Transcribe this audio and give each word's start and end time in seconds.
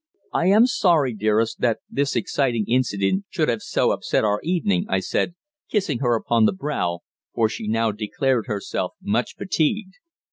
"I 0.33 0.47
am 0.47 0.65
sorry, 0.65 1.13
dearest, 1.13 1.59
that 1.61 1.77
this 1.87 2.15
exciting 2.15 2.65
incident 2.67 3.25
should 3.29 3.49
have 3.49 3.61
so 3.61 3.91
upset 3.91 4.23
our 4.23 4.39
evening," 4.41 4.87
I 4.89 4.99
said, 4.99 5.35
kissing 5.69 5.99
her 5.99 6.15
upon 6.15 6.45
the 6.45 6.53
brow, 6.53 7.01
for 7.35 7.47
she 7.47 7.67
now 7.67 7.91
declared 7.91 8.47
herself 8.47 8.93
much 8.99 9.35
fatigued. 9.35 9.93